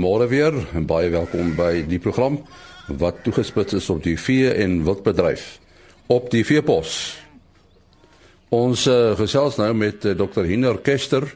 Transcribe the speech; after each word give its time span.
Goeiemôre 0.00 0.30
weer 0.32 0.54
en 0.72 0.86
baie 0.88 1.10
welkom 1.12 1.50
by 1.58 1.82
die 1.84 1.98
program 2.00 2.38
wat 3.02 3.18
toegespits 3.20 3.74
is 3.76 3.88
op 3.92 3.98
die 4.00 4.14
vee 4.16 4.48
en 4.48 4.78
wildbedryf 4.86 5.58
op 6.08 6.30
die 6.32 6.40
veepos. 6.40 7.18
Ons 8.48 8.86
uh, 8.88 9.12
gesels 9.18 9.58
nou 9.60 9.68
met 9.76 10.06
uh, 10.08 10.14
Dr. 10.16 10.48
Hiner 10.48 10.80
Kester. 10.80 11.26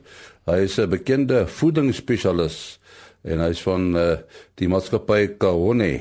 Hy 0.48 0.62
is 0.64 0.78
'n 0.80 0.88
bekende 0.88 1.44
voedingsspesialis 1.44 2.78
en 3.28 3.44
hy 3.44 3.50
is 3.52 3.60
van 3.60 3.92
uh, 4.00 4.16
die 4.56 4.70
maatskappy 4.72 5.36
Kahone. 5.36 6.00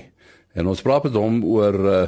En 0.56 0.72
ons 0.72 0.82
praat 0.88 1.04
met 1.04 1.20
hom 1.20 1.44
oor 1.44 1.76
uh, 1.76 2.08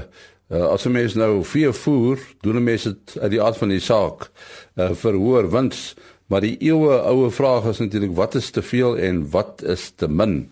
uh, 0.55 0.72
as 0.72 0.88
'n 0.88 0.95
mens 0.95 1.19
nou 1.19 1.44
vee 1.44 1.72
voer, 1.72 2.17
doen 2.41 2.55
'n 2.55 2.63
mens 2.63 2.83
dit 2.83 3.17
uit 3.19 3.31
die 3.31 3.44
aard 3.44 3.58
van 3.58 3.75
die 3.75 3.83
saak 3.83 4.31
uh, 4.80 4.94
vir 4.94 5.19
hoër 5.19 5.52
wins 5.52 5.95
Maar 6.27 6.41
die 6.41 6.55
eeue 6.59 7.02
oue 7.05 7.29
vraag 7.31 7.67
is 7.70 7.79
natuurlik 7.79 8.15
wat 8.17 8.35
is 8.35 8.49
te 8.49 8.61
veel 8.61 8.97
en 8.97 9.29
wat 9.29 9.61
is 9.61 9.91
te 9.95 10.07
min? 10.07 10.52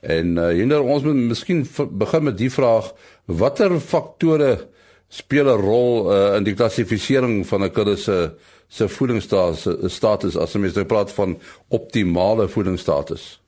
En 0.00 0.36
uh, 0.36 0.48
hinder 0.56 0.82
ons 0.82 1.04
moet 1.04 1.14
miskien 1.32 1.64
begin 1.90 2.24
met 2.24 2.38
die 2.38 2.50
vraag 2.52 2.92
watter 3.24 3.78
faktore 3.80 4.68
speel 5.08 5.48
'n 5.48 5.60
rol 5.60 6.12
uh, 6.12 6.36
in 6.36 6.44
die 6.44 6.54
klassifisering 6.54 7.46
van 7.46 7.64
'n 7.64 7.72
kudde 7.72 7.96
se 7.96 8.30
se 8.68 8.88
voedingsstatus 8.88 10.36
as 10.36 10.54
ons 10.56 10.74
nou 10.74 10.84
praat 10.84 11.12
van 11.12 11.38
optimale 11.68 12.48
voedingsstatus. 12.48 13.40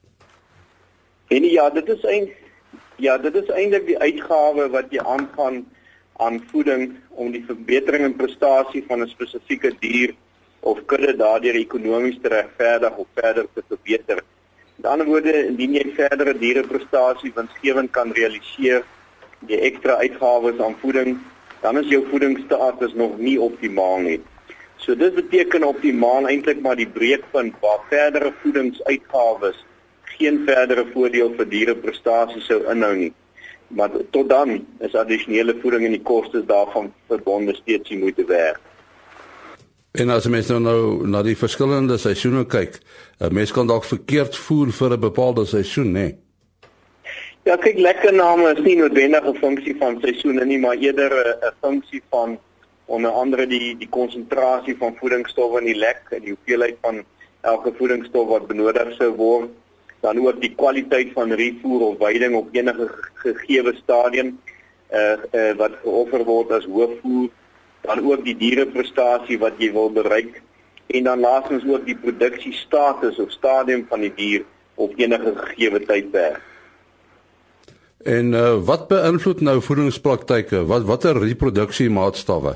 En 1.27 1.43
ja, 1.43 1.69
dit 1.69 1.89
is 1.89 2.03
een 2.03 2.29
ja, 2.95 3.17
dit 3.17 3.35
is 3.35 3.49
eintlik 3.49 3.85
die 3.85 3.97
uitgawe 3.99 4.69
wat 4.69 4.85
jy 4.89 4.99
aangaan 4.99 5.65
aan 6.17 6.39
voeding 6.51 6.95
om 7.09 7.31
die 7.31 7.43
verbetering 7.45 8.05
in 8.05 8.15
prestasie 8.15 8.83
van 8.87 9.01
'n 9.01 9.09
spesifieke 9.09 9.73
dier 9.79 10.15
of 10.59 10.79
kudde 10.85 11.15
daardeur 11.17 11.55
ekonomies 11.55 12.19
te 12.21 12.31
regverdig 12.33 12.97
of 12.97 13.07
verder 13.13 13.45
te 13.53 13.63
verbeter. 13.67 14.23
Ander 14.81 15.07
woorde, 15.09 15.33
indien 15.47 15.73
jy 15.73 15.85
verdere 15.97 16.35
diereprestasie 16.37 17.31
winsgewend 17.35 17.91
kan 17.91 18.11
realiseer, 18.13 18.83
die 19.49 19.59
ekstra 19.69 19.97
uitgawes 20.03 20.59
aan 20.61 20.77
voeding, 20.81 21.17
dan 21.61 21.77
is 21.81 21.89
jou 21.89 22.03
voedingsstatus 22.11 22.93
nog 22.93 23.17
nie 23.17 23.37
optimaal 23.41 24.03
nie. 24.05 24.19
So 24.77 24.95
dit 24.95 25.15
beteken 25.17 25.65
optimaal 25.67 26.29
eintlik 26.29 26.61
maar 26.61 26.77
die 26.77 26.87
breekpunt 26.87 27.57
waar 27.61 27.81
verdere 27.89 28.31
voedingsuitgawes 28.43 29.57
geen 30.17 30.43
verdere 30.45 30.85
voordeel 30.93 31.33
vir 31.39 31.49
diereprestasie 31.49 32.43
sou 32.45 32.61
inhou 32.71 32.93
nie. 32.95 33.13
Maar 33.67 33.97
tot 34.15 34.29
dan 34.29 34.61
is 34.85 34.95
addisionele 34.95 35.57
voeding 35.61 35.85
en 35.85 35.97
die 35.97 36.05
kostes 36.05 36.45
daarvan 36.47 36.93
verbonde 37.09 37.55
steeds 37.57 37.89
die 37.89 37.99
moeite 37.99 38.25
werd. 38.25 38.61
En 39.91 40.09
as 40.09 40.27
mens 40.27 40.47
nou, 40.47 40.59
nou 40.61 41.07
na 41.07 41.23
die 41.23 41.37
verskillende 41.37 41.97
seisoene 41.97 42.45
kyk, 42.45 42.79
'n 43.19 43.33
mens 43.33 43.51
kan 43.51 43.67
dalk 43.67 43.83
verkeerd 43.83 44.35
voer 44.35 44.71
vir 44.71 44.93
'n 44.93 44.99
bepaalde 44.99 45.45
seisoen, 45.45 45.91
nê? 45.91 46.15
Ja, 47.43 47.55
kyk, 47.55 47.77
lekker 47.77 48.13
name 48.13 48.51
is 48.51 48.63
nie 48.63 48.75
noodwendig 48.75 49.25
'n 49.25 49.37
funksie 49.39 49.75
van 49.79 49.99
seisoene 50.01 50.45
nie, 50.45 50.59
maar 50.59 50.75
eerder 50.75 51.11
'n 51.41 51.53
funksie 51.61 52.01
van 52.09 52.39
onder 52.85 53.11
andere 53.11 53.47
die 53.47 53.77
die 53.77 53.89
konsentrasie 53.89 54.75
van 54.77 54.95
voedingsstowwe 54.99 55.59
in 55.59 55.65
die 55.65 55.79
lek 55.79 56.01
en 56.09 56.21
die 56.21 56.35
hoeveelheid 56.35 56.77
van 56.81 57.03
elke 57.41 57.73
voedingsstof 57.77 58.27
wat 58.27 58.47
benodig 58.47 58.93
sou 58.97 59.11
word, 59.15 59.49
dan 60.01 60.19
ook 60.19 60.41
die 60.41 60.53
kwaliteit 60.55 61.11
van 61.13 61.31
refoer 61.31 61.81
of 61.81 61.97
veiding 61.97 62.35
op 62.35 62.47
enige 62.51 62.87
gegeewe 63.13 63.73
stadium 63.75 64.39
uh, 64.91 65.17
uh 65.33 65.53
wat 65.57 65.71
geoffer 65.83 66.23
word 66.23 66.51
as 66.51 66.65
hoofvoer 66.65 67.29
dan 67.87 68.03
ook 68.05 68.23
die 68.25 68.35
diereprestasie 68.37 69.39
wat 69.39 69.57
jy 69.61 69.71
wil 69.75 69.89
bereik 69.91 70.41
en 70.87 71.03
dan 71.03 71.19
laastens 71.19 71.65
ook 71.67 71.85
die 71.85 71.97
produksiestatus 71.99 73.19
of 73.19 73.31
stadium 73.31 73.85
van 73.89 74.05
die 74.05 74.13
dier 74.15 74.45
op 74.75 74.93
enige 74.95 75.33
gegee 75.35 75.85
tydperk. 75.85 76.43
En 78.07 78.31
uh, 78.33 78.53
wat 78.63 78.87
beïnvloed 78.87 79.41
nou 79.41 79.57
voedingspraktyke? 79.61 80.61
Wat 80.69 80.85
watter 80.87 81.17
reproduksie 81.19 81.89
maatstawwe? 81.89 82.53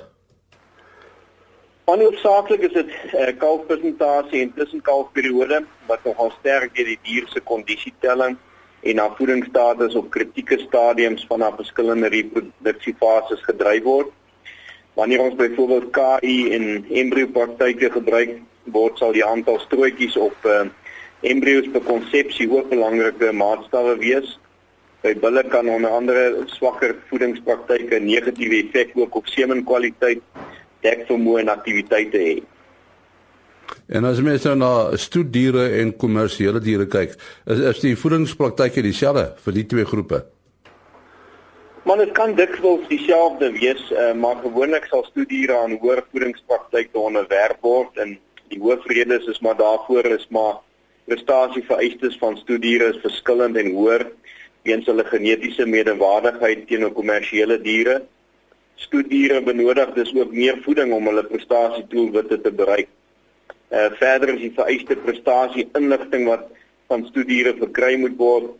Onhoofsaaklik 1.91 2.61
is 2.69 2.73
dit 2.77 2.91
uh, 3.17 3.31
kalfpresentasie 3.41 4.45
en 4.45 4.53
tussenkalfperiode 4.55 5.63
wat 5.89 6.05
nogal 6.07 6.31
sterk 6.37 6.75
deur 6.77 6.87
die 6.93 6.99
dier 7.03 7.27
se 7.33 7.41
kondisietelling 7.43 8.37
en 8.81 8.95
na 8.95 9.09
voedingsstatus 9.17 9.97
op 9.99 10.09
kritieke 10.13 10.59
stadiums 10.61 11.25
van 11.29 11.41
haar 11.41 11.57
verskillende 11.57 12.09
reproduksiefases 12.13 13.43
gedryf 13.49 13.83
word. 13.83 14.13
Wanneer 14.99 15.21
ons 15.23 15.35
byvoorbeeld 15.39 15.89
KI 15.95 16.51
en 16.55 16.85
embrio 16.89 17.27
praktyke 17.31 17.91
gebruik 17.93 18.37
word, 18.75 18.97
sal 18.99 19.15
die 19.15 19.25
aantal 19.25 19.59
strootjies 19.63 20.17
op 20.19 20.47
uh, 20.47 20.65
embrio's 21.21 21.69
per 21.71 21.83
konsepsie 21.87 22.49
ook 22.51 22.69
belangrike 22.69 23.31
maatstawwe 23.31 23.95
wees. 24.01 24.35
By 25.01 25.15
bulle 25.17 25.43
kan 25.49 25.69
onder 25.71 25.89
andere 25.89 26.43
swakker 26.53 26.95
voedingspraktyke 27.09 27.99
'n 27.99 28.05
negatiewe 28.05 28.59
effek 28.65 28.91
ook 28.95 29.15
op 29.15 29.27
semenkwaliteit, 29.27 30.21
dekvermoë 30.81 31.39
en 31.39 31.49
aktiwiteite 31.49 32.17
hê. 32.17 32.35
En 33.87 34.05
as 34.05 34.21
mens 34.21 34.43
nou 34.43 34.55
na 34.55 34.97
stoetdiere 34.97 35.69
en 35.79 35.95
kommersiële 35.95 36.59
diere 36.59 36.85
kyk, 36.85 37.15
is, 37.45 37.59
is 37.59 37.79
die 37.79 37.95
voedingspraktyke 37.95 38.81
dieselfde 38.81 39.33
vir 39.43 39.53
die 39.53 39.65
twee 39.65 39.85
groepe? 39.85 40.25
Maar 41.83 41.97
dit 41.97 42.11
kan 42.11 42.35
dikwels 42.37 42.87
dieselfde 42.87 43.51
wees, 43.51 43.81
uh, 43.91 44.11
maar 44.13 44.35
gewoonlik 44.43 44.85
sal 44.85 45.01
studiere 45.07 45.55
aan 45.57 45.79
hoër 45.81 46.03
voedingspraktyke 46.11 46.99
onderwerp 46.99 47.57
word 47.65 47.97
en 47.97 48.19
die 48.53 48.59
hoofredes 48.61 49.25
is 49.31 49.39
maar 49.41 49.57
daarvoor 49.57 50.05
is 50.13 50.27
maar 50.29 50.59
prestasie 51.09 51.63
vereistes 51.65 52.19
van 52.21 52.37
studiere 52.37 52.91
is 52.93 53.01
verskillend 53.01 53.57
en 53.57 53.71
hoër 53.73 54.05
weens 54.67 54.85
hulle 54.85 55.07
genetiese 55.09 55.65
medewaardigheid 55.65 56.67
teenoor 56.69 56.93
kommersiële 56.93 57.57
diere. 57.65 58.03
Studiere 58.75 59.41
benodig 59.41 59.93
dus 59.97 60.13
ook 60.15 60.37
meer 60.37 60.61
voeding 60.61 60.93
om 60.93 61.09
hulle 61.09 61.25
prestasie 61.25 61.87
doelwitte 61.89 62.41
te 62.41 62.53
bereik. 62.53 62.93
Uh 63.73 63.89
verder 63.97 64.35
is 64.35 64.43
die 64.45 64.53
vereiste 64.53 65.01
prestasie 65.01 65.69
inligting 65.79 66.29
wat 66.29 66.45
van 66.93 67.07
studiere 67.09 67.57
verkry 67.57 67.95
moet 67.97 68.19
word 68.21 68.53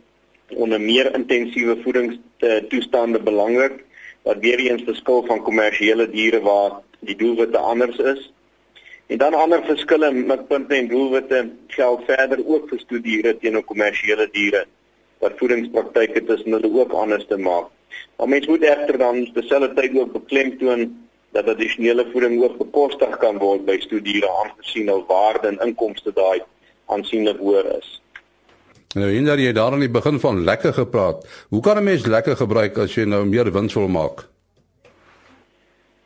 onder 0.54 0.80
meer 0.80 1.14
intensiewe 1.14 1.76
voedingstoestande 1.82 3.20
belangrik 3.20 3.84
wat 4.22 4.38
weer 4.38 4.58
eens 4.58 4.82
verskil 4.82 5.24
van 5.26 5.42
kommersiële 5.42 6.10
diere 6.10 6.40
waar 6.40 6.80
die 7.00 7.16
doelwitte 7.16 7.58
anders 7.58 7.96
is. 7.96 8.32
En 9.06 9.18
dan 9.18 9.34
ander 9.34 9.64
verskille 9.64 10.12
met 10.12 10.46
punte 10.48 10.74
en 10.74 10.88
doelwitte 10.88 11.50
geld 11.66 12.04
verder 12.04 12.46
ook 12.46 12.68
vir 12.68 12.78
studiere 12.78 13.36
teenoor 13.38 13.64
kommersiële 13.64 14.28
diere 14.32 14.64
wat 15.18 15.38
voedingspraktyke 15.38 16.24
tussen 16.24 16.52
hulle 16.52 16.70
ook 16.80 16.92
anders 16.92 17.26
te 17.26 17.36
maak. 17.36 17.70
Maar 18.16 18.28
mens 18.28 18.46
moet 18.46 18.62
egter 18.62 18.98
dan 18.98 19.32
terselfdertyd 19.32 19.98
ook 19.98 20.12
beklemtoon 20.12 21.08
dat 21.32 21.48
addisionele 21.48 22.06
voeding 22.12 22.42
ook 22.42 22.58
bekostig 22.58 23.16
kan 23.16 23.38
word 23.38 23.64
by 23.64 23.78
studiere 23.80 24.30
aangesien 24.42 24.88
hul 24.88 25.04
waarde 25.08 25.48
en 25.48 25.60
inkomste 25.66 26.12
daai 26.12 26.42
aansienlik 26.86 27.38
hoër 27.38 27.76
is. 27.78 28.01
Nou 28.94 29.08
hinder 29.08 29.40
jy 29.40 29.52
daar 29.56 29.72
aan 29.72 29.80
die 29.80 29.92
begin 29.92 30.18
van 30.20 30.42
lekker 30.44 30.74
gepraat. 30.76 31.24
Hoe 31.48 31.60
kan 31.62 31.76
'n 31.76 31.84
mens 31.84 32.06
lekker 32.06 32.36
gebruik 32.36 32.78
as 32.78 32.94
jy 32.94 33.04
nou 33.04 33.24
meer 33.24 33.52
wins 33.52 33.74
wil 33.74 33.88
maak? 33.88 34.28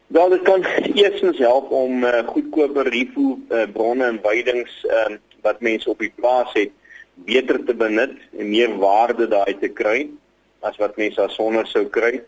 Wel, 0.07 0.29
dit 0.29 0.43
kan 0.43 0.65
eerstens 0.95 1.39
help 1.39 1.71
om 1.71 2.05
uh, 2.05 2.23
goedkoper 2.27 2.89
refood 2.89 3.39
uh, 3.49 3.63
bronne 3.73 4.05
en 4.05 4.21
weidings 4.23 4.85
uh, 4.85 5.17
wat 5.43 5.61
mense 5.61 5.91
op 5.91 5.99
die 5.99 6.13
plaas 6.15 6.53
het 6.53 6.71
beter 7.15 7.65
te 7.65 7.75
benut 7.75 8.15
en 8.39 8.49
meer 8.49 8.79
waarde 8.79 9.29
daai 9.29 9.59
te 9.59 9.69
kry 9.69 10.09
as 10.61 10.77
wat 10.77 10.97
mense 10.97 11.21
as 11.21 11.35
sonder 11.35 11.67
sou 11.67 11.85
kry. 11.85 12.23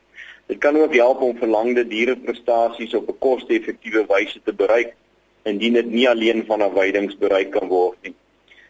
Dit 0.47 0.59
kan 0.59 0.77
ook 0.77 0.95
help 0.95 1.21
om 1.21 1.39
verlangde 1.39 1.87
diereprestasies 1.87 2.95
op 2.95 3.09
'n 3.09 3.19
koste-effektiewe 3.19 4.07
wyse 4.09 4.41
te 4.45 4.53
bereik 4.53 4.95
indien 5.43 5.73
dit 5.73 5.91
nie 5.91 6.09
alleen 6.09 6.45
van 6.47 6.63
'n 6.63 6.75
weidings 6.75 7.19
bereik 7.19 7.51
kan 7.51 7.69
word 7.69 7.97
nie. 8.03 8.15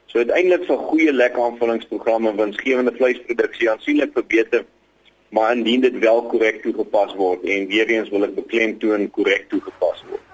So 0.08 0.18
uiteindelik 0.18 0.64
vir 0.64 0.78
goeie 0.88 1.12
lekkaanvullingsprogramme 1.12 2.32
winsgewende 2.38 2.94
vleisproduksie 2.96 3.70
aansienlik 3.70 4.14
verbeter, 4.16 4.64
maar 5.36 5.52
indien 5.52 5.84
dit 5.84 5.98
wel 6.00 6.22
korrek 6.30 6.62
toegepas 6.62 7.12
word 7.18 7.44
en 7.44 7.66
weer 7.68 7.90
eens 7.92 8.08
wil 8.08 8.24
ek 8.24 8.32
beklemtoon 8.38 9.10
korrek 9.12 9.44
toegepas 9.52 10.00
word. 10.08 10.24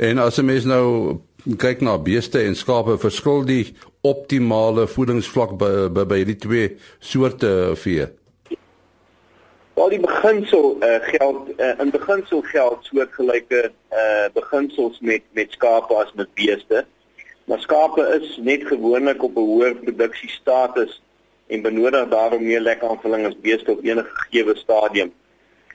En 0.00 0.18
as 0.18 0.38
'n 0.40 0.48
mens 0.48 0.64
nou 0.64 1.20
kyk 1.60 1.80
na 1.80 1.98
beeste 1.98 2.40
en 2.40 2.56
skape, 2.56 2.96
verskil 2.98 3.44
die 3.44 3.74
optimale 4.00 4.86
voedingsvlak 4.86 5.58
by 5.60 5.88
by, 5.92 6.04
by 6.04 6.24
die 6.24 6.36
twee 6.36 6.76
soorte 6.98 7.76
vee. 7.76 8.08
Al 9.76 9.92
die 9.92 10.00
beginsel 10.00 10.78
uh, 10.80 10.98
geld 11.04 11.52
uh, 11.60 11.74
in 11.84 11.90
beginsel 11.90 12.40
geld 12.48 12.78
soortgelyke 12.88 13.70
uh, 13.92 14.26
beginsels 14.32 14.98
met 15.00 15.22
met 15.32 15.52
skape 15.52 15.94
as 15.94 16.12
met 16.14 16.32
beeste. 16.34 16.86
Maar 17.46 17.60
skape 17.60 18.02
is 18.20 18.36
net 18.42 18.66
gewoonlik 18.66 19.22
op 19.22 19.36
'n 19.36 19.48
hoër 19.50 19.74
produksiestatus 19.74 21.02
en 21.46 21.62
benodig 21.62 22.08
daarom 22.08 22.44
meer 22.44 22.60
lekker 22.60 22.88
aanvulling 22.88 23.26
as 23.26 23.40
beeste 23.40 23.70
op 23.70 23.84
enige 23.84 24.10
gegee 24.12 24.56
stadium. 24.56 25.12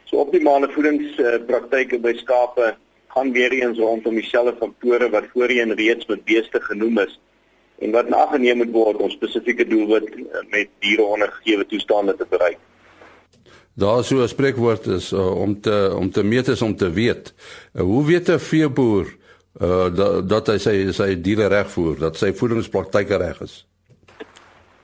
So 0.04 0.18
optimale 0.18 0.70
voedingspraktyke 0.70 2.00
by 2.00 2.14
skape 2.18 2.76
gaan 3.08 3.32
weer 3.32 3.52
eens 3.52 3.78
rondom 3.78 4.16
dieselfde 4.16 4.56
faktore 4.60 5.10
wat 5.10 5.32
voorheen 5.34 5.74
reeds 5.74 6.06
met 6.06 6.24
beeste 6.24 6.62
genoem 6.62 6.98
is. 6.98 7.20
en 7.82 7.92
wat 7.92 8.10
nageneem 8.10 8.58
moet 8.62 8.72
word 8.72 9.00
om 9.02 9.10
spesifieke 9.10 9.66
doelwit 9.68 10.10
uh, 10.16 10.44
met 10.54 10.70
diere 10.80 11.04
onder 11.04 11.32
gegee 11.40 11.66
toestande 11.66 12.16
te 12.18 12.26
bereik. 12.30 12.60
Daar 13.74 14.04
so 14.04 14.22
'n 14.22 14.28
spreekwoord 14.28 14.86
is 14.86 15.12
uh, 15.12 15.36
om 15.36 15.62
te 15.62 15.96
om 15.98 16.12
te 16.12 16.24
meet 16.24 16.48
is 16.48 16.62
om 16.62 16.76
te 16.76 16.92
weet. 16.92 17.34
Uh, 17.74 17.82
hoe 17.82 18.06
weet 18.06 18.30
'n 18.30 18.40
veeboer 18.40 19.16
uh, 19.60 19.90
dat 19.96 20.30
dat 20.30 20.48
hy 20.48 20.58
sy 20.58 20.76
sy 20.96 21.10
diere 21.22 21.50
reg 21.52 21.70
voer, 21.74 22.00
dat 22.00 22.20
sy 22.20 22.32
voedingspraktyke 22.34 23.18
reg 23.18 23.42
is? 23.42 23.62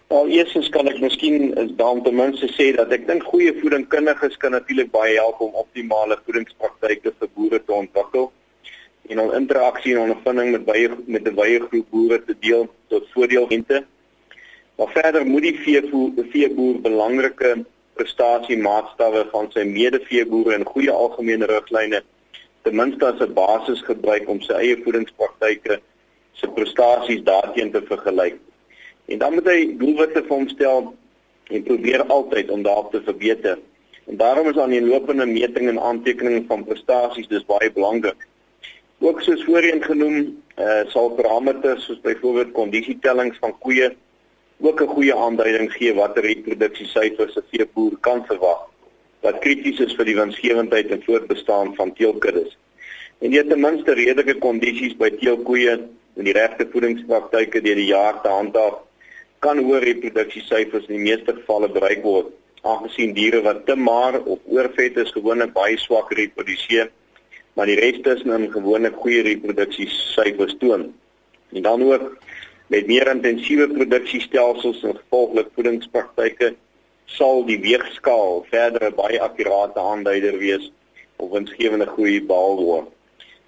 Al 0.08 0.30
eerstens 0.32 0.70
kan 0.72 0.88
ek 0.88 1.02
miskien 1.04 1.52
dan 1.76 2.02
ten 2.04 2.16
minste 2.16 2.48
sê 2.56 2.70
dat 2.76 2.92
ek 2.96 3.08
dink 3.10 3.26
goeie 3.28 3.52
voedingkundiges 3.60 4.38
kan 4.40 4.56
natuurlik 4.56 4.92
baie 4.92 5.18
help 5.20 5.42
om 5.44 5.56
optimale 5.60 6.16
voedingspraktyke 6.24 7.12
vir 7.20 7.32
boere 7.36 7.60
te 7.60 7.76
ontwikkel 7.76 8.32
en 9.12 9.20
om 9.24 9.34
interaksie 9.36 9.96
en 9.96 10.06
ondervinding 10.06 10.52
met 10.56 10.66
baie 10.66 10.90
met 11.06 11.28
'n 11.28 11.36
baie 11.36 11.60
groep 11.60 11.88
boere 11.92 12.24
te 12.24 12.36
deel 12.40 12.68
tot 12.88 13.08
voordeel 13.14 13.48
rente. 13.50 13.84
Maar 14.78 14.92
verder 14.94 15.26
moet 15.26 15.42
die 15.42 15.60
veevoer 15.60 16.12
veeboer 16.32 16.82
belangrike 16.82 17.66
prestasiemaatstawwe 17.94 19.28
van 19.32 19.52
sy 19.52 19.64
medeveeboere 19.64 20.54
en 20.54 20.66
goeie 20.66 20.92
algemene 20.92 21.46
riglyne 21.46 22.04
ten 22.68 22.76
minste 22.76 23.06
as 23.06 23.20
'n 23.20 23.34
basis 23.34 23.82
gebruik 23.82 24.28
om 24.30 24.42
sy 24.42 24.54
eie 24.54 24.78
voedingspraktyke 24.84 25.80
se 26.40 26.48
prestasies 26.48 27.24
daarteen 27.24 27.72
te 27.72 27.82
vergelyk. 27.82 28.40
En 29.06 29.18
dan 29.18 29.34
moet 29.34 29.48
hy 29.48 29.60
doelwitte 29.80 30.24
vir 30.28 30.36
homstel 30.36 30.96
en 31.56 31.64
probeer 31.64 32.04
altyd 32.04 32.52
om 32.52 32.64
daarop 32.64 32.92
te 32.92 33.02
verbeter. 33.02 33.58
En 34.08 34.18
daarom 34.18 34.50
is 34.50 34.58
aan 34.58 34.76
die 34.76 34.84
lopende 34.84 35.26
meting 35.26 35.70
en 35.70 35.80
aantekening 35.80 36.46
van 36.48 36.66
prestasies 36.66 37.28
dis 37.28 37.46
baie 37.46 37.72
belangrik. 37.72 38.28
Ook 39.00 39.22
soos 39.22 39.44
voorheen 39.44 39.84
genoem, 39.84 40.18
eh 40.56 40.66
uh, 40.66 40.84
sal 40.92 41.10
parameters 41.10 41.86
soos 41.86 42.02
byvoorbeeld 42.02 42.52
kondisietellings 42.52 43.38
van 43.40 43.58
koeie 43.60 43.96
ook 44.60 44.82
'n 44.82 44.94
goeie 44.96 45.16
aanduiding 45.16 45.72
gee 45.72 45.94
watter 45.94 46.24
reproduksiesyfers 46.24 47.36
'n 47.36 47.50
veeboer 47.52 47.98
kan 48.00 48.26
verwag 48.26 48.68
wat 49.26 49.40
krities 49.44 49.80
is 49.84 49.96
vir 49.98 50.08
die 50.10 50.16
winsgewendheid 50.18 50.92
en 50.94 51.04
voortbestaan 51.06 51.74
van 51.76 51.94
teelkuddes. 51.94 52.58
En 53.20 53.34
het 53.34 53.50
ten 53.50 53.62
minste 53.62 53.96
redelike 53.98 54.38
kondisies 54.42 54.98
by 54.98 55.10
teelkoeie 55.18 55.78
en 56.18 56.28
die 56.28 56.36
regte 56.38 56.68
voedingspraktyke 56.72 57.62
deur 57.62 57.80
die 57.80 57.90
jaar 57.90 58.22
te 58.22 58.30
handhaaf, 58.30 58.84
kan 59.46 59.62
hoë 59.62 59.82
reproduksiesyfers 59.84 60.88
in 60.90 60.98
die 60.98 61.08
meeste 61.12 61.34
gevalle 61.34 61.70
bereik 61.70 62.04
word, 62.06 62.30
aangesien 62.66 63.14
diere 63.18 63.42
wat 63.46 63.66
te 63.68 63.76
maar 63.78 64.20
of 64.20 64.40
oorvet 64.50 64.98
is 65.02 65.14
gewoonlik 65.16 65.54
baie 65.54 65.78
swak 65.82 66.12
reproduseer, 66.18 66.90
maar 67.58 67.70
die 67.70 67.78
res 67.80 68.02
is 68.14 68.24
in 68.26 68.50
gewoonlik 68.54 68.98
goeie 69.02 69.24
reproduksiesyfers 69.26 70.58
toon. 70.62 70.90
En 71.54 71.62
dan 71.66 71.84
ook 71.84 72.18
met 72.68 72.88
meer 72.88 73.08
intensiewe 73.08 73.70
produksiestelsels 73.72 74.84
en 74.84 74.98
gevolglik 74.98 75.54
voedingspraktyke 75.56 76.56
sal 77.08 77.46
die 77.48 77.60
weegskaal 77.64 78.46
verder 78.52 78.90
'n 78.90 78.96
baie 78.96 79.20
akkurate 79.22 79.80
aanduider 79.80 80.38
wees 80.38 80.72
of 81.18 81.32
winsgewende 81.32 81.88
groei 81.88 82.22
behaal 82.22 82.58
word. 82.64 82.88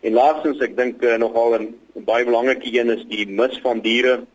En 0.02 0.14
laastens 0.14 0.62
ek 0.64 0.78
dink 0.78 1.04
uh, 1.04 1.18
nogal 1.18 1.60
'n 1.60 1.76
baie 2.08 2.26
belangrike 2.26 2.72
een 2.72 2.90
is 2.90 3.04
die 3.08 3.28
mis 3.28 3.60
van 3.64 3.80
diere 3.80 4.26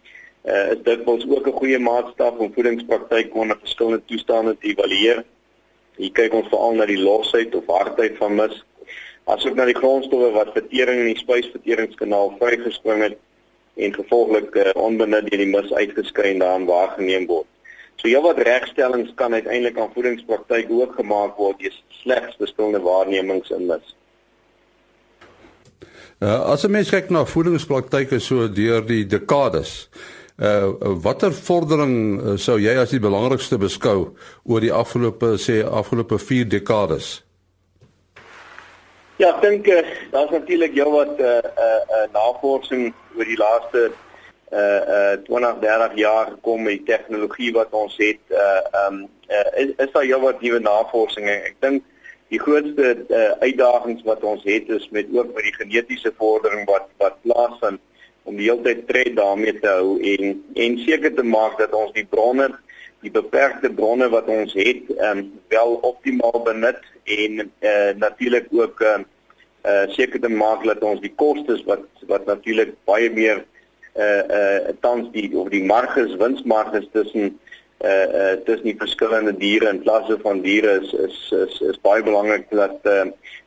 uh, 0.45 0.73
is 0.73 0.83
dit 0.85 1.05
wels 1.05 1.25
ook 1.29 1.47
'n 1.47 1.59
goeie 1.61 1.79
maatstaf 1.79 2.37
om 2.37 2.53
voedingspraktyke 2.53 3.33
onder 3.33 3.57
verskillende 3.61 4.03
toestande 4.05 4.57
te 4.59 4.69
evalueer. 4.69 5.25
Hier 5.97 6.13
kyk 6.13 6.33
ons 6.35 6.49
veral 6.49 6.75
na 6.75 6.87
die 6.87 7.01
losheid 7.01 7.55
of 7.55 7.67
hardheid 7.67 8.17
van 8.17 8.35
mis 8.35 8.65
asook 9.25 9.55
na 9.55 9.65
die 9.65 9.79
grondstowwe 9.79 10.31
wat 10.35 10.53
vertering 10.53 10.99
in 11.01 11.15
die 11.15 11.23
spysverteringskanaal 11.23 12.35
vrygespring 12.39 13.03
het 13.03 13.17
en 13.77 13.95
gevolglik 13.95 14.55
uh, 14.55 14.71
onbenut 14.75 15.31
deur 15.31 15.41
die 15.41 15.53
mis 15.57 15.73
uitgeskei 15.73 16.35
en 16.35 16.39
daarin 16.45 16.67
waargeneem 16.69 17.27
word. 17.27 17.49
So 17.97 18.09
ja 18.09 18.21
wat 18.21 18.39
regstellings 18.39 19.13
kan 19.15 19.33
uiteindelik 19.33 19.79
aan 19.79 19.93
voedingspraktyke 19.95 20.73
ook 20.73 20.95
gemaak 20.95 21.37
word 21.37 21.59
deur 21.59 21.77
slegs 21.89 22.37
beskilde 22.37 22.81
waarnemings 22.81 23.51
in 23.51 23.67
mis. 23.67 23.95
Uh, 26.21 26.41
as 26.53 26.65
'n 26.65 26.71
mens 26.71 26.91
kyk 26.91 27.11
na 27.11 27.25
voedingspraktyke 27.25 28.19
so 28.19 28.49
deur 28.49 28.87
die 28.87 29.07
dekades, 29.07 29.89
uh 30.39 30.71
watter 31.03 31.33
vordering 31.33 32.21
uh, 32.21 32.37
sou 32.37 32.59
jy 32.59 32.77
as 32.79 32.91
die 32.91 33.01
belangrikste 33.01 33.59
beskou 33.59 34.15
oor 34.45 34.61
die 34.61 34.73
afgelope 34.73 35.37
sê 35.39 35.63
afgelope 35.65 36.19
4 36.19 36.49
dekades? 36.49 37.23
Ja, 39.17 39.29
ek 39.31 39.43
dink 39.43 39.67
uh, 39.71 39.83
daar's 40.11 40.31
natuurlik 40.31 40.75
jou 40.75 40.91
wat 40.91 41.19
'n 41.19 41.23
uh, 41.23 41.39
'n 41.39 41.61
uh, 41.67 41.99
uh, 41.99 42.07
navorsing 42.13 42.95
oor 43.17 43.25
die 43.25 43.39
laaste 43.39 43.93
uh 44.55 44.83
uh 44.97 45.17
20 45.27 45.59
30 45.61 45.97
jaar 45.99 46.31
kom 46.47 46.63
met 46.63 46.79
die 46.79 46.87
tegnologie 46.93 47.53
wat 47.53 47.73
ons 47.75 47.97
het 47.99 48.23
uh 48.31 48.87
um 48.87 49.03
uh, 49.29 49.51
is, 49.63 49.75
is 49.77 49.93
daar 49.93 50.07
jou 50.07 50.21
wat 50.23 50.41
nuwe 50.41 50.61
navorsing. 50.63 51.27
En 51.27 51.49
ek 51.51 51.57
dink 51.65 51.83
die 52.33 52.41
grootste 52.41 52.95
uh, 53.09 53.31
uitdagings 53.45 54.03
wat 54.09 54.25
ons 54.25 54.45
het 54.49 54.69
is 54.73 54.87
met 54.91 55.11
ook 55.13 55.35
met 55.35 55.47
die 55.49 55.57
genetiese 55.59 56.13
vordering 56.19 56.65
wat 56.71 56.89
wat 57.03 57.21
plaasvind 57.27 57.81
om 58.25 58.39
die 58.41 58.49
hele 58.49 58.65
tyd 58.65 58.87
tred 58.89 59.17
daarmee 59.19 59.59
te 59.61 59.71
hou 59.71 59.99
en 60.01 60.39
en 60.67 60.79
seker 60.87 61.15
te 61.15 61.27
maak 61.29 61.59
dat 61.61 61.75
ons 61.77 61.93
die 61.97 62.07
bronne 62.11 62.49
die 63.05 63.13
beperkte 63.13 63.71
bronne 63.71 64.09
wat 64.13 64.31
ons 64.33 64.55
het 64.57 64.93
um 65.11 65.27
wel 65.53 65.77
optimaal 65.91 66.41
benut 66.47 66.81
en 67.05 67.43
uh, 67.45 67.91
natuurlik 68.01 68.49
ook 68.51 68.81
uh, 68.81 69.01
uh 69.69 69.85
seker 69.97 70.21
te 70.21 70.33
maak 70.33 70.65
dat 70.65 70.83
ons 70.83 71.03
die 71.05 71.13
kostes 71.25 71.61
wat 71.69 71.85
wat 72.09 72.25
natuurlik 72.27 72.73
baie 72.89 73.11
meer 73.13 73.45
uh 73.95 74.23
uh 74.39 74.75
tans 74.81 75.11
die 75.13 75.31
of 75.39 75.49
die 75.49 75.65
marges 75.65 76.15
winsmarges 76.19 76.87
tussen 76.93 77.39
uh 77.85 78.07
uh 78.23 78.33
tussen 78.47 78.71
die 78.71 78.79
verskillende 78.79 79.37
diere 79.37 79.69
en 79.69 79.83
klasse 79.83 80.19
van 80.23 80.41
diere 80.43 80.81
is 80.83 80.93
is 80.93 81.19
is, 81.39 81.61
is 81.61 81.81
baie 81.83 82.03
belangrik 82.03 82.51
dat 82.51 82.79
uh 82.85 83.05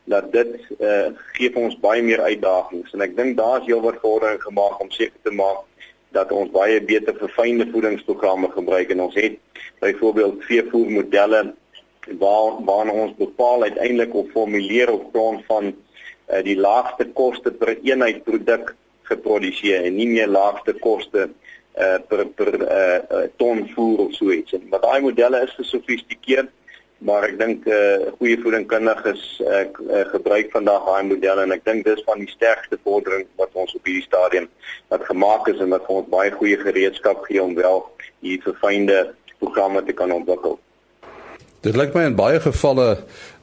dat 0.07 0.31
dit 0.31 0.53
uh 0.79 1.09
gee 1.35 1.51
vir 1.51 1.63
ons 1.67 1.79
baie 1.83 2.01
meer 2.01 2.21
uitdagings. 2.23 2.93
En 2.93 3.03
ek 3.03 3.17
dink 3.17 3.35
daar's 3.37 3.65
heelwat 3.67 3.99
vordering 4.03 4.39
gemaak 4.43 4.79
om 4.83 4.91
seker 4.91 5.19
te 5.23 5.35
maak 5.35 5.65
dat 6.15 6.31
ons 6.31 6.51
baie 6.53 6.79
beter 6.81 7.15
verfynde 7.19 7.67
voedingsprogramme 7.73 8.49
gebruik. 8.53 8.93
En 8.93 9.01
ons 9.09 9.15
het 9.19 9.35
byvoorbeeld 9.83 10.45
veevoermodelle 10.47 11.41
waar 12.19 12.63
waar 12.65 12.89
ons 12.89 13.15
bepaal 13.19 13.63
uiteindelik 13.63 14.15
of 14.15 14.31
formuleer 14.31 14.91
op 14.91 15.09
grond 15.13 15.43
van 15.45 15.73
uh, 15.73 16.43
die 16.43 16.55
laagste 16.57 17.09
koste 17.13 17.51
per 17.51 17.75
eenheid 17.83 18.23
produk 18.23 18.75
geproduseer 19.09 19.87
en 19.87 19.95
nie 19.95 20.07
meer 20.07 20.27
laagste 20.27 20.75
koste 20.83 21.29
uh, 21.29 21.97
per 22.09 22.25
per 22.37 22.53
uh, 22.61 23.25
ton 23.41 23.65
voer 23.73 24.07
of 24.07 24.13
so 24.13 24.31
iets. 24.31 24.55
Maar 24.69 24.83
daai 24.85 25.01
modelle 25.01 25.43
is 25.47 25.57
gesofistikeerd 25.59 26.53
maar 26.97 27.23
ek 27.27 27.37
dink 27.37 27.65
'n 27.65 27.69
uh, 27.69 28.11
goeie 28.17 28.37
voedingkundiges 28.41 29.41
uh, 29.45 29.65
uh, 29.69 30.05
gebruik 30.09 30.49
vandag 30.51 30.85
daai 30.85 31.03
modelle 31.05 31.41
en 31.45 31.53
ek 31.53 31.65
dink 31.65 31.85
dis 31.85 32.01
van 32.05 32.19
die 32.19 32.29
sterkste 32.29 32.77
vordering 32.83 33.27
wat 33.37 33.53
ons 33.53 33.75
op 33.77 33.85
hierdie 33.85 34.05
stadium 34.05 34.47
wat 34.89 35.05
gemaak 35.05 35.47
is 35.47 35.59
en 35.61 35.69
wat 35.69 35.85
ons 35.85 36.09
baie 36.09 36.31
goeie 36.31 36.57
gereedskap 36.57 37.21
gee 37.29 37.43
om 37.43 37.53
wel 37.55 37.85
hier 38.25 38.41
verfynde 38.41 39.13
programme 39.37 39.83
te 39.85 39.93
kan 39.93 40.11
ontwikkel. 40.11 40.57
Dit 41.67 41.75
lyk 41.75 41.91
my 41.91 42.05
in 42.07 42.13
baie 42.15 42.37
gevalle 42.39 42.85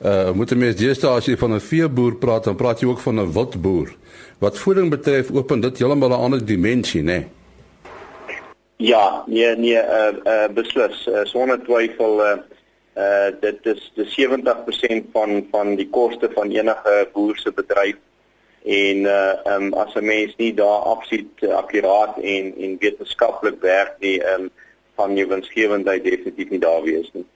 uh 0.01 0.31
moet 0.33 0.53
'n 0.53 0.59
mens 0.59 0.77
deesdae 0.81 1.17
as 1.17 1.27
jy 1.29 1.37
van 1.37 1.53
'n 1.55 1.61
veeboer 1.61 2.15
praat, 2.17 2.45
dan 2.45 2.57
praat 2.57 2.81
jy 2.81 2.87
ook 2.89 3.01
van 3.01 3.21
'n 3.21 3.33
wildboer. 3.33 3.89
Wat 4.39 4.59
voeding 4.59 4.89
betref, 4.91 5.31
open 5.31 5.61
dit 5.61 5.79
heeltemal 5.79 6.09
'n 6.09 6.25
ander 6.25 6.45
dimensie, 6.45 7.03
né? 7.03 7.19
Nee? 7.19 7.27
Ja, 8.77 9.25
nee, 9.27 9.57
nee, 9.57 9.77
uh 9.77 10.13
uh 10.25 10.49
beslis, 10.55 11.07
uh, 11.07 11.25
sonder 11.25 11.61
twyfel 11.65 12.21
uh 12.21 12.39
uh 12.97 13.31
dit 13.41 13.67
is 13.67 13.93
die 13.95 14.09
70% 14.09 15.05
van 15.13 15.47
van 15.51 15.75
die 15.77 15.89
koste 15.91 16.31
van 16.35 16.51
enige 16.51 17.09
boer 17.13 17.37
se 17.37 17.53
bedryf 17.53 17.97
en 18.65 18.97
uh 19.05 19.55
um 19.55 19.75
as 19.75 19.95
'n 19.95 20.05
mens 20.05 20.35
nie 20.37 20.55
daar 20.55 20.83
afsit 20.97 21.29
akkuraat 21.43 22.17
en 22.19 22.55
en 22.57 22.77
wetenskaplik 22.79 23.61
werk 23.61 23.95
nie, 24.01 24.19
um 24.35 24.51
van 24.95 25.17
jou 25.17 25.29
winsgewendheid 25.29 26.05
definitief 26.05 26.49
nie 26.51 26.61
daar 26.61 26.83
wees 26.83 27.11
nie. 27.13 27.27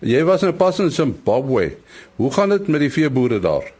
Jy 0.00 0.24
was 0.24 0.42
in 0.42 0.48
'n 0.48 0.56
pas 0.56 0.78
in 0.78 0.90
Zimbabwe. 0.90 1.76
Hoe 2.16 2.32
gaan 2.32 2.48
dit 2.48 2.68
met 2.68 2.80
die 2.80 2.92
veeboere 2.92 3.40
daar? 3.40 3.72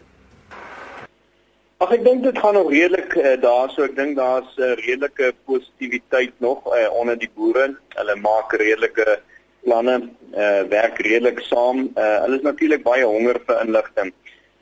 Ag 1.85 1.92
ek 1.92 2.04
dink 2.04 2.23
dit 2.23 2.38
gaan 2.38 2.54
nog 2.54 2.71
redelik 2.71 3.14
uh, 3.14 3.40
daar 3.40 3.71
so 3.71 3.83
ek 3.83 3.97
dink 3.97 4.16
daar's 4.16 4.56
'n 4.56 4.62
uh, 4.62 4.75
redelike 4.87 5.35
positiwiteit 5.44 6.33
nog 6.38 6.64
uh, 6.66 6.88
onder 7.00 7.18
die 7.18 7.30
boere. 7.35 7.76
Hulle 7.88 8.16
maak 8.16 8.52
redelike 8.52 9.18
planne, 9.64 10.09
uh, 10.37 10.62
werk 10.68 10.99
redelik 10.99 11.40
saam. 11.40 11.90
Uh, 11.97 12.21
hulle 12.25 12.37
is 12.37 12.47
natuurlik 12.47 12.83
baie 12.83 13.04
honger 13.04 13.40
vir 13.47 13.61
inligting. 13.66 14.12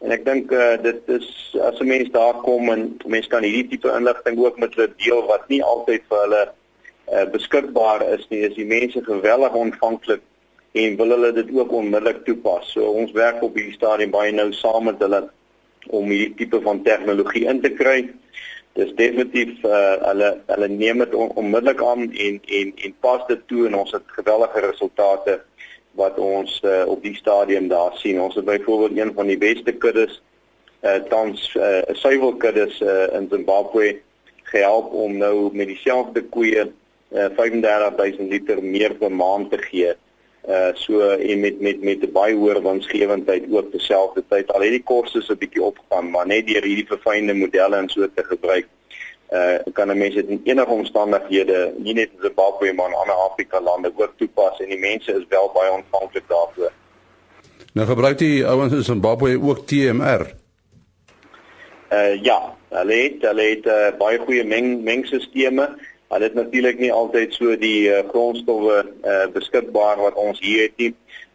En 0.03 0.11
ek 0.11 0.25
dink 0.25 0.51
uh, 0.51 0.75
dit 0.83 1.15
is 1.15 1.29
as 1.63 1.79
'n 1.79 1.87
mens 1.87 2.11
daar 2.11 2.35
kom 2.43 2.71
en 2.71 2.97
mense 3.07 3.29
kan 3.29 3.43
hierdie 3.43 3.69
tipe 3.69 3.95
inligting 3.99 4.39
ook 4.39 4.59
met 4.59 4.75
hulle 4.75 4.91
deel 4.97 5.23
wat 5.27 5.47
nie 5.49 5.63
altyd 5.63 6.03
vir 6.09 6.19
hulle 6.25 6.45
uh, 7.13 7.27
beskikbaar 7.31 8.03
is 8.19 8.27
nie. 8.31 8.43
Is 8.49 8.59
die 8.59 8.67
mense 8.67 9.05
geweldig 9.05 9.55
ontvanklik 9.55 10.23
en 10.73 10.97
wil 10.97 11.15
hulle 11.15 11.33
dit 11.37 11.53
ook 11.53 11.73
onmiddellik 11.73 12.25
toepas. 12.25 12.73
So 12.73 12.95
ons 13.03 13.13
werk 13.13 13.43
op 13.43 13.57
hierdie 13.59 13.77
stadium 13.77 14.13
baie 14.15 14.33
nou 14.33 14.51
saam 14.57 14.89
met 14.89 15.01
hulle 15.05 15.27
om 15.93 16.11
hierdie 16.11 16.35
tipe 16.39 16.61
van 16.65 16.83
tegnologie 16.83 17.47
in 17.51 17.61
te 17.61 17.73
kry. 17.77 18.11
dis 18.73 18.93
definitief 18.97 19.65
uh, 19.69 19.97
hulle 20.01 20.29
hulle 20.49 20.69
neem 20.73 21.03
dit 21.03 21.15
on, 21.15 21.29
onmiddellik 21.37 21.83
aan 21.85 22.07
en 22.09 22.39
en 22.59 22.71
en 22.87 22.95
pas 23.05 23.27
dit 23.29 23.41
toe 23.51 23.67
en 23.69 23.75
ons 23.83 23.91
het 23.93 24.15
geweldige 24.17 24.63
resultate 24.65 25.35
wat 26.01 26.17
ons 26.19 26.55
uh, 26.65 26.85
op 26.89 27.03
die 27.05 27.15
stadium 27.17 27.69
daar 27.69 27.93
sien. 28.01 28.21
Ons 28.21 28.39
het 28.41 28.49
byvoorbeeld 28.49 28.97
een 28.97 29.13
van 29.15 29.29
die 29.29 29.39
beste 29.39 29.73
kuddes 29.73 30.23
uh 30.83 30.99
tans 31.13 31.55
uh 31.55 31.83
suiwelkuddes 31.95 32.81
uh 32.81 33.13
in 33.19 33.29
Zimbabwe 33.31 34.01
gehelp 34.43 34.93
om 34.93 35.17
nou 35.17 35.51
met 35.53 35.69
dieselfde 35.69 36.25
koeie 36.25 36.65
uh 37.13 37.29
35000 37.37 38.31
liter 38.31 38.63
meer 38.65 38.95
per 38.95 39.13
maand 39.13 39.51
te 39.51 39.61
gee. 39.69 39.93
Uh 40.49 40.75
so 40.75 41.01
en 41.01 41.41
met 41.41 41.61
met 41.61 41.83
met 41.83 42.03
'n 42.03 42.13
baie 42.13 42.35
hoër 42.35 42.63
winsgewendheid 42.63 43.45
ook 43.51 43.71
terselfdertyd. 43.71 44.53
Al 44.53 44.61
het 44.61 44.71
die 44.71 44.83
kostes 44.83 45.29
'n 45.29 45.39
bietjie 45.39 45.63
opgegaan, 45.63 46.11
maar 46.11 46.27
net 46.27 46.47
deur 46.47 46.65
hierdie 46.65 46.87
verfynde 46.87 47.35
modelle 47.35 47.77
en 47.77 47.89
so 47.89 48.09
te 48.15 48.25
gebruik, 48.25 48.67
uh 49.31 49.73
kan 49.73 49.91
'n 49.91 49.99
mens 49.99 50.15
dit 50.15 50.29
in 50.29 50.41
enige 50.45 50.71
omstandighede, 50.71 51.75
nie 51.77 51.95
net 51.95 52.11
in 52.13 52.23
Zimbabwe 52.23 52.73
maar 52.73 52.89
in 52.89 52.95
ander 52.95 53.15
Afrika 53.15 53.61
lande 53.61 53.93
ook 53.97 54.13
toepas 54.17 54.61
en 54.61 54.69
die 54.69 54.79
mense 54.79 55.13
is 55.13 55.25
wel 55.29 55.51
baie 55.55 55.71
ontvanklik 55.71 56.25
daarvoor. 56.29 56.73
Nou 57.73 57.87
gebruik 57.87 58.19
die 58.19 58.47
ouens 58.47 58.73
in 58.73 58.83
Zimbabwe 58.83 59.41
ook 59.43 59.67
TMR. 59.67 60.27
Uh 61.93 62.23
ja, 62.23 62.55
hulle 62.69 62.95
het 62.95 63.23
hulle 63.23 63.43
het 63.43 63.67
uh, 63.67 63.99
baie 63.99 64.19
goeie 64.19 64.45
meng 64.45 64.83
mengstelsels 64.83 65.33
Hulle 66.13 66.29
het 66.29 66.35
natuurlik 66.35 66.79
nie 66.79 66.93
altyd 66.93 67.33
so 67.33 67.55
die 67.57 67.89
uh, 67.89 68.03
grondstowwe 68.11 68.83
uh, 68.85 69.27
beskikbaar 69.33 69.97
wat 69.97 70.19
ons 70.21 70.41
hier 70.45 70.67
het 70.67 70.75
nie. 70.77 70.91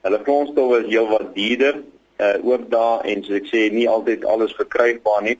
Hulle 0.05 0.19
grondstowwe 0.21 0.83
is 0.83 0.91
heelwat 0.91 1.31
duurder 1.33 1.79
uh, 2.21 2.35
ook 2.45 2.67
daar 2.69 3.01
en 3.09 3.23
soos 3.25 3.39
ek 3.39 3.49
sê 3.49 3.63
nie 3.73 3.87
altyd 3.89 4.25
alles 4.29 4.53
verkrygbaar 4.59 5.23
nie, 5.25 5.37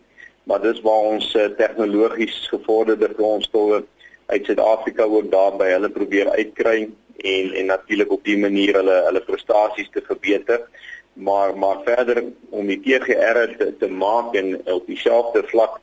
maar 0.50 0.64
dis 0.66 0.82
waar 0.82 1.12
ons 1.12 1.30
uh, 1.38 1.52
tegnologies 1.60 2.40
gevorderde 2.50 3.12
grondstowwe 3.14 3.84
uit 4.34 4.50
Suid-Afrika 4.50 5.06
ook 5.06 5.30
daar 5.32 5.54
by 5.62 5.70
hulle 5.76 5.94
probeer 5.94 6.34
uitkry 6.34 6.88
en 7.18 7.54
en 7.62 7.70
natuurlik 7.76 8.12
op 8.18 8.26
die 8.26 8.38
manier 8.42 8.82
hulle 8.82 9.00
hulle 9.06 9.26
prestasies 9.30 9.94
te 9.94 10.02
verbeter. 10.10 10.66
Maar 11.14 11.54
maar 11.58 11.86
verder 11.86 12.24
om 12.50 12.66
die 12.70 12.82
TGR 12.82 13.46
te, 13.58 13.70
te 13.78 13.90
maak 13.90 14.34
en 14.34 14.58
op 14.66 14.90
dieselfde 14.90 15.46
vlak 15.54 15.78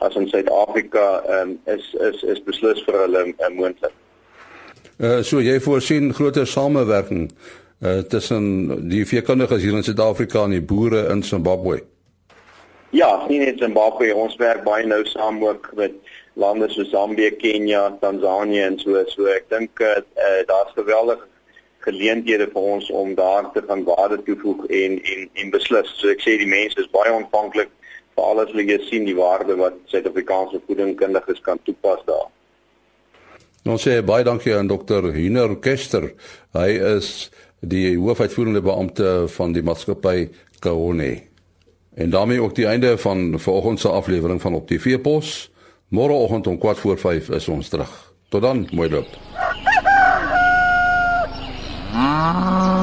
as 0.00 0.16
in 0.16 0.28
Suid-Afrika 0.28 1.22
um, 1.40 1.58
is 1.66 1.94
is 2.00 2.22
is 2.22 2.40
beslis 2.46 2.82
vir 2.86 2.98
hulle 3.04 3.24
uh, 3.30 3.50
moontlik. 3.54 3.94
Uh 5.00 5.20
so 5.22 5.40
jy 5.44 5.58
voorsien 5.60 6.12
groter 6.16 6.46
samewerking 6.46 7.30
uh 7.80 8.00
tussen 8.12 8.88
die 8.88 9.04
veekundiges 9.08 9.62
hier 9.64 9.76
in 9.76 9.84
Suid-Afrika 9.84 10.44
en 10.44 10.56
die 10.56 10.64
boere 10.72 11.06
in 11.12 11.22
Zimbabwe. 11.22 11.80
Ja, 12.90 13.26
nie 13.28 13.38
net 13.38 13.60
Zimbabwe, 13.62 14.10
ons 14.18 14.34
werk 14.40 14.64
baie 14.66 14.86
nou 14.86 15.04
saam 15.06 15.44
ook 15.44 15.70
met 15.78 15.94
lande 16.34 16.66
soos 16.72 16.90
Zambië, 16.90 17.30
Kenia, 17.38 17.84
Tansanië 18.00 18.64
en 18.66 18.78
so 18.80 19.04
so 19.12 19.28
ek 19.30 19.48
dink 19.52 19.84
uh, 19.84 20.00
uh 20.00 20.40
daar's 20.48 20.72
geweldige 20.76 21.28
geleenthede 21.80 22.48
vir 22.52 22.62
ons 22.74 22.90
om 22.90 23.14
daar 23.14 23.52
te 23.52 23.62
gaan 23.68 23.84
waarde 23.84 24.22
toevoeg 24.22 24.66
en 24.66 24.96
en 25.02 25.28
en 25.32 25.52
beslis. 25.52 25.92
So 25.96 26.08
ek 26.12 26.24
sê 26.24 26.36
die 26.40 26.48
mense 26.48 26.80
is 26.80 26.90
baie 26.92 27.12
ontvanklik 27.12 27.72
veral 28.14 28.42
as 28.44 28.52
hulle 28.52 28.78
sien 28.88 29.06
die 29.08 29.16
waarde 29.16 29.56
wat 29.60 29.78
Suid-Afrikaanse 29.92 30.60
voedingkundiges 30.66 31.40
kan 31.46 31.58
toepas 31.64 32.04
daar. 32.06 32.28
Ons 33.68 33.84
sê 33.84 34.00
baie 34.02 34.24
dankie 34.24 34.54
aan 34.56 34.70
dokter 34.70 35.10
Hiner 35.12 35.58
Kester. 35.60 36.14
Hy 36.56 36.70
is 36.96 37.30
die 37.60 37.96
hoofuitvoerende 37.98 38.62
beampte 38.64 39.26
van 39.28 39.52
die 39.52 39.62
maatskappy 39.62 40.30
Kaone. 40.64 41.12
En 41.94 42.10
daarmee 42.10 42.40
ook 42.40 42.54
die 42.54 42.66
einde 42.66 42.96
van 42.98 43.34
vanoggend 43.36 43.80
se 43.80 43.88
aflewering 43.88 44.40
van 44.40 44.54
op 44.54 44.68
die 44.68 44.80
Veepos. 44.80 45.50
Môreoggend 45.88 46.46
om 46.46 46.60
4 46.60 46.74
voor 46.74 46.98
5 46.98 47.28
is 47.28 47.48
ons 47.48 47.68
terug. 47.68 48.12
Tot 48.28 48.42
dan, 48.42 48.68
mooi 48.72 48.90
loop. 48.90 49.08
Ah. 51.92 52.79